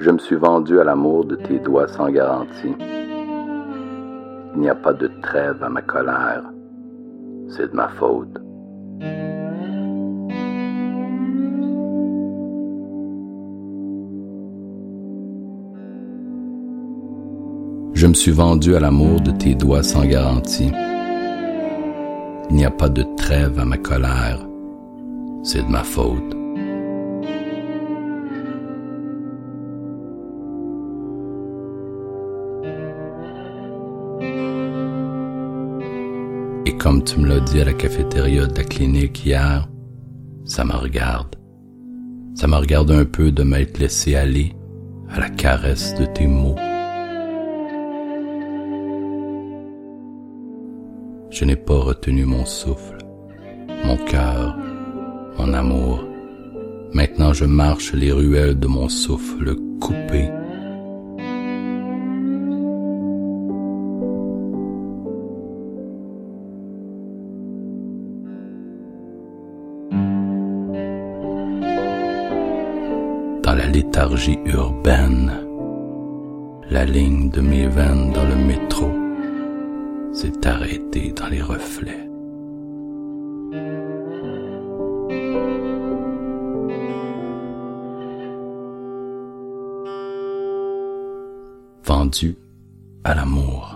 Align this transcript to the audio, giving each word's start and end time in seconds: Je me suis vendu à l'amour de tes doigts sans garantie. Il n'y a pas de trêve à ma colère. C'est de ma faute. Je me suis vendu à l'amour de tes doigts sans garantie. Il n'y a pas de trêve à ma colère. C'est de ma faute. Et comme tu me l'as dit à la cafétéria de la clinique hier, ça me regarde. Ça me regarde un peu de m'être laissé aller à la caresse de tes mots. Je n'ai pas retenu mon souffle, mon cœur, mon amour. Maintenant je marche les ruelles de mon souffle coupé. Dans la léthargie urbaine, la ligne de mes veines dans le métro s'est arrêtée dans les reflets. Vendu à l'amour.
Je 0.00 0.10
me 0.10 0.18
suis 0.18 0.36
vendu 0.36 0.78
à 0.78 0.84
l'amour 0.84 1.24
de 1.24 1.36
tes 1.36 1.58
doigts 1.60 1.88
sans 1.88 2.10
garantie. 2.10 2.74
Il 4.54 4.60
n'y 4.60 4.68
a 4.68 4.74
pas 4.74 4.92
de 4.92 5.10
trêve 5.22 5.62
à 5.62 5.70
ma 5.70 5.80
colère. 5.80 6.42
C'est 7.48 7.70
de 7.70 7.74
ma 7.74 7.88
faute. 7.88 8.38
Je 17.94 18.06
me 18.06 18.14
suis 18.14 18.32
vendu 18.32 18.76
à 18.76 18.80
l'amour 18.80 19.22
de 19.22 19.30
tes 19.30 19.54
doigts 19.54 19.82
sans 19.82 20.04
garantie. 20.04 20.70
Il 22.50 22.56
n'y 22.56 22.64
a 22.64 22.70
pas 22.70 22.88
de 22.88 23.04
trêve 23.16 23.58
à 23.58 23.64
ma 23.64 23.78
colère. 23.78 24.38
C'est 25.42 25.62
de 25.62 25.70
ma 25.70 25.82
faute. 25.82 26.34
Et 36.66 36.76
comme 36.76 37.02
tu 37.04 37.20
me 37.20 37.28
l'as 37.28 37.40
dit 37.40 37.60
à 37.60 37.64
la 37.64 37.72
cafétéria 37.72 38.46
de 38.46 38.56
la 38.56 38.64
clinique 38.64 39.24
hier, 39.24 39.68
ça 40.44 40.64
me 40.64 40.72
regarde. 40.72 41.36
Ça 42.34 42.46
me 42.46 42.56
regarde 42.56 42.90
un 42.90 43.04
peu 43.04 43.30
de 43.30 43.42
m'être 43.42 43.78
laissé 43.78 44.16
aller 44.16 44.54
à 45.10 45.20
la 45.20 45.30
caresse 45.30 45.94
de 45.94 46.04
tes 46.06 46.26
mots. 46.26 46.56
Je 51.34 51.44
n'ai 51.44 51.56
pas 51.56 51.80
retenu 51.80 52.24
mon 52.26 52.46
souffle, 52.46 52.98
mon 53.84 53.96
cœur, 53.96 54.56
mon 55.36 55.52
amour. 55.52 56.04
Maintenant 56.92 57.32
je 57.32 57.44
marche 57.44 57.92
les 57.92 58.12
ruelles 58.12 58.56
de 58.56 58.68
mon 58.68 58.88
souffle 58.88 59.56
coupé. 59.80 60.30
Dans 73.42 73.54
la 73.56 73.66
léthargie 73.66 74.38
urbaine, 74.46 75.32
la 76.70 76.84
ligne 76.84 77.28
de 77.30 77.40
mes 77.40 77.66
veines 77.66 78.12
dans 78.12 78.24
le 78.24 78.36
métro 78.36 79.03
s'est 80.14 80.46
arrêtée 80.46 81.12
dans 81.12 81.26
les 81.26 81.42
reflets. 81.42 82.08
Vendu 91.84 92.36
à 93.02 93.14
l'amour. 93.14 93.73